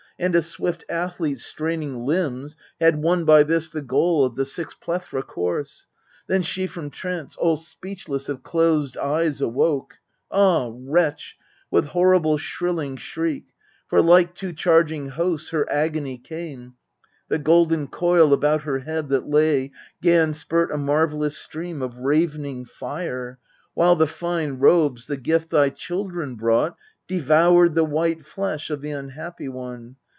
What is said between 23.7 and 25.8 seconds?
While the fine robes, the gift thy